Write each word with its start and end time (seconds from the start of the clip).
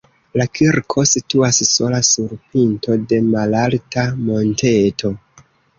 La 0.39 0.45
kirko 0.59 1.03
situas 1.09 1.59
sola 1.73 2.01
sur 2.09 2.35
pinto 2.55 2.99
de 3.13 3.23
malalta 3.29 4.11
monteto. 4.27 5.19